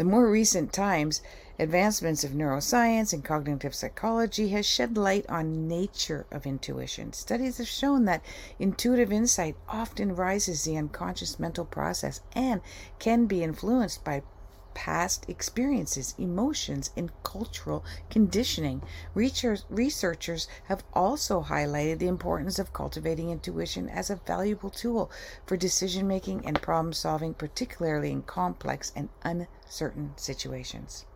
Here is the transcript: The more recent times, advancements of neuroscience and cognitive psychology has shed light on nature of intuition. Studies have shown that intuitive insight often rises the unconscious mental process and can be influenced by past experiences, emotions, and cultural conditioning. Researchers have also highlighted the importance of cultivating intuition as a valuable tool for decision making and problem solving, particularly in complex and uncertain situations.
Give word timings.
The 0.00 0.06
more 0.06 0.30
recent 0.30 0.72
times, 0.72 1.20
advancements 1.58 2.24
of 2.24 2.30
neuroscience 2.30 3.12
and 3.12 3.22
cognitive 3.22 3.74
psychology 3.74 4.48
has 4.48 4.64
shed 4.64 4.96
light 4.96 5.28
on 5.28 5.68
nature 5.68 6.24
of 6.30 6.46
intuition. 6.46 7.12
Studies 7.12 7.58
have 7.58 7.68
shown 7.68 8.06
that 8.06 8.24
intuitive 8.58 9.12
insight 9.12 9.56
often 9.68 10.16
rises 10.16 10.64
the 10.64 10.78
unconscious 10.78 11.38
mental 11.38 11.66
process 11.66 12.22
and 12.34 12.62
can 12.98 13.26
be 13.26 13.44
influenced 13.44 14.02
by 14.02 14.22
past 14.74 15.28
experiences, 15.28 16.14
emotions, 16.18 16.90
and 16.96 17.10
cultural 17.22 17.84
conditioning. 18.10 18.82
Researchers 19.14 20.48
have 20.64 20.84
also 20.92 21.42
highlighted 21.42 21.98
the 21.98 22.06
importance 22.06 22.58
of 22.58 22.72
cultivating 22.72 23.30
intuition 23.30 23.88
as 23.88 24.10
a 24.10 24.20
valuable 24.26 24.70
tool 24.70 25.10
for 25.46 25.56
decision 25.56 26.06
making 26.06 26.46
and 26.46 26.62
problem 26.62 26.92
solving, 26.92 27.34
particularly 27.34 28.10
in 28.10 28.22
complex 28.22 28.92
and 28.94 29.08
uncertain 29.22 30.12
situations. 30.16 31.06